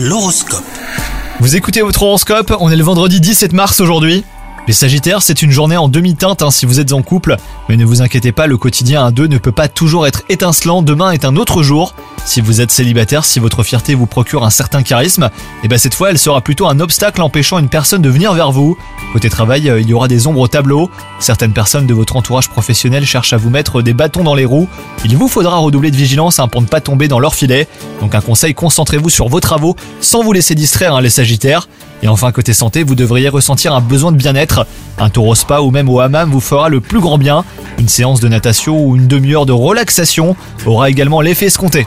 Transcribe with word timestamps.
L'horoscope. 0.00 0.62
Vous 1.40 1.56
écoutez 1.56 1.82
votre 1.82 2.04
horoscope, 2.04 2.54
on 2.60 2.70
est 2.70 2.76
le 2.76 2.84
vendredi 2.84 3.20
17 3.20 3.52
mars 3.52 3.80
aujourd'hui. 3.80 4.22
Les 4.68 4.72
Sagittaires, 4.72 5.22
c'est 5.22 5.42
une 5.42 5.50
journée 5.50 5.76
en 5.76 5.88
demi-teinte 5.88 6.40
hein, 6.42 6.52
si 6.52 6.66
vous 6.66 6.78
êtes 6.78 6.92
en 6.92 7.02
couple, 7.02 7.36
mais 7.68 7.76
ne 7.76 7.84
vous 7.84 8.00
inquiétez 8.00 8.30
pas, 8.30 8.46
le 8.46 8.56
quotidien 8.56 9.04
à 9.04 9.10
deux 9.10 9.26
ne 9.26 9.38
peut 9.38 9.50
pas 9.50 9.66
toujours 9.66 10.06
être 10.06 10.22
étincelant, 10.28 10.82
demain 10.82 11.10
est 11.10 11.24
un 11.24 11.34
autre 11.34 11.64
jour. 11.64 11.96
Si 12.28 12.42
vous 12.42 12.60
êtes 12.60 12.70
célibataire, 12.70 13.24
si 13.24 13.38
votre 13.38 13.62
fierté 13.62 13.94
vous 13.94 14.04
procure 14.04 14.44
un 14.44 14.50
certain 14.50 14.82
charisme, 14.82 15.30
et 15.64 15.68
ben 15.68 15.78
cette 15.78 15.94
fois 15.94 16.10
elle 16.10 16.18
sera 16.18 16.42
plutôt 16.42 16.68
un 16.68 16.78
obstacle 16.78 17.22
empêchant 17.22 17.58
une 17.58 17.70
personne 17.70 18.02
de 18.02 18.10
venir 18.10 18.34
vers 18.34 18.52
vous. 18.52 18.76
Côté 19.14 19.30
travail, 19.30 19.70
euh, 19.70 19.80
il 19.80 19.88
y 19.88 19.94
aura 19.94 20.08
des 20.08 20.26
ombres 20.26 20.40
au 20.40 20.46
tableau, 20.46 20.90
certaines 21.20 21.54
personnes 21.54 21.86
de 21.86 21.94
votre 21.94 22.16
entourage 22.16 22.50
professionnel 22.50 23.06
cherchent 23.06 23.32
à 23.32 23.38
vous 23.38 23.48
mettre 23.48 23.80
des 23.80 23.94
bâtons 23.94 24.24
dans 24.24 24.34
les 24.34 24.44
roues, 24.44 24.68
il 25.06 25.16
vous 25.16 25.26
faudra 25.26 25.56
redoubler 25.56 25.90
de 25.90 25.96
vigilance 25.96 26.38
hein, 26.38 26.48
pour 26.48 26.60
ne 26.60 26.66
pas 26.66 26.82
tomber 26.82 27.08
dans 27.08 27.18
leur 27.18 27.34
filet. 27.34 27.66
Donc 28.02 28.14
un 28.14 28.20
conseil, 28.20 28.52
concentrez-vous 28.52 29.08
sur 29.08 29.28
vos 29.28 29.40
travaux 29.40 29.74
sans 30.02 30.22
vous 30.22 30.34
laisser 30.34 30.54
distraire 30.54 30.94
hein, 30.94 31.00
les 31.00 31.08
Sagittaires. 31.08 31.66
Et 32.02 32.08
enfin 32.08 32.30
côté 32.30 32.52
santé, 32.52 32.82
vous 32.82 32.94
devriez 32.94 33.30
ressentir 33.30 33.74
un 33.74 33.80
besoin 33.80 34.12
de 34.12 34.18
bien-être. 34.18 34.66
Un 34.98 35.08
tour 35.08 35.28
au 35.28 35.34
spa 35.34 35.60
ou 35.60 35.70
même 35.70 35.88
au 35.88 35.98
hammam 36.00 36.30
vous 36.30 36.40
fera 36.40 36.68
le 36.68 36.82
plus 36.82 37.00
grand 37.00 37.16
bien. 37.16 37.46
Une 37.78 37.88
séance 37.88 38.20
de 38.20 38.28
natation 38.28 38.84
ou 38.84 38.96
une 38.96 39.08
demi-heure 39.08 39.46
de 39.46 39.52
relaxation 39.52 40.36
aura 40.66 40.90
également 40.90 41.22
l'effet 41.22 41.46
escompté. 41.46 41.86